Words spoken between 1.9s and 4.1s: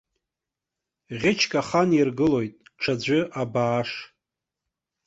иргылоит, ҽаӡәы абааш.